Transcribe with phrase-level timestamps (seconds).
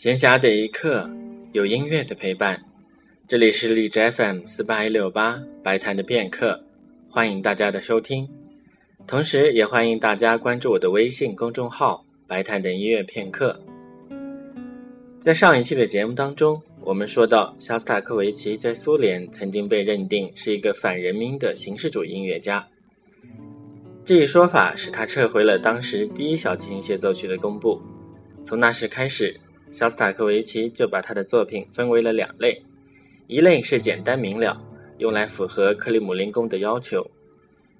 [0.00, 1.10] 闲暇的一刻，
[1.52, 2.58] 有音乐的陪伴。
[3.28, 6.58] 这里是荔枝 FM 四八一六八白谈的片刻，
[7.10, 8.26] 欢迎大家的收听。
[9.06, 13.60] 同时，也欢迎大家关注我的微信公众号“白谈的音乐片刻”。
[15.20, 22.66] 在上一期的节目当中，我们说到肖斯塔科维奇在苏联曾经被认定是一个反人民的形式主义音乐家。
[24.02, 27.78] 这一说法使他撤回了当时第一小提琴协奏曲的公布。
[28.42, 29.38] 从那时开始，
[29.72, 32.60] 肖斯塔科维奇就把他的作品分为了两类：
[33.28, 34.60] 一类是简单明了，
[34.98, 37.00] 用来符合克里姆林宫的要求；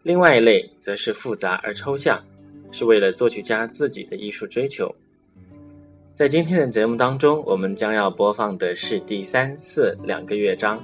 [0.05, 2.25] 另外一类则是复杂而抽象，
[2.71, 4.95] 是为了作曲家自己的艺术追求。
[6.15, 10.83] 在今天的节目当中，我们将要播放的是第三、四两个乐章。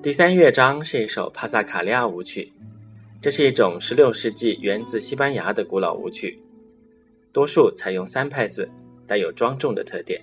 [0.00, 2.50] 第三乐章是一首帕萨卡利亚舞曲，
[3.20, 6.38] 这是一种16世纪源自西班牙的古老舞曲，
[7.32, 8.66] 多数采用三拍子。
[9.06, 10.20] 带有庄重的特点。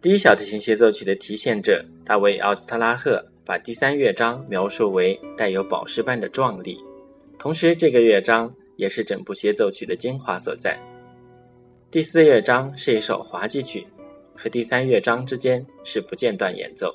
[0.00, 6.78] 第一小提琴协奏曲的提献者大卫·奥斯特拉赫把第三乐章描述为带有宝石般的壮丽，
[7.38, 10.78] 同时这个乐章也是整部协奏曲的精华所在。
[11.90, 13.86] 第四乐章是一首滑稽曲，
[14.36, 16.94] 和第三乐章之间是不间断演奏。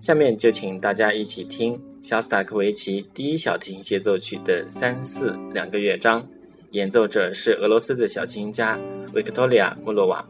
[0.00, 6.24] 下面就请大家一起听肖斯塔科维奇第一小提琴协奏曲的三四两个乐章，
[6.70, 8.78] 演奏者是俄罗斯的小提琴家。
[9.12, 10.24] 维克托利亚·莫洛娃。